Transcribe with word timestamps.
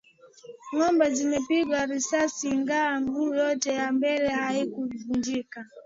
Ng'ombe 0.73 1.05
zimepigwa 1.15 1.79
risasi 1.89 2.47
ingawa 2.49 2.99
miguu 2.99 3.33
yote 3.41 3.69
ya 3.79 3.91
mbele 3.91 4.27
haikuvunjika. 4.27 5.65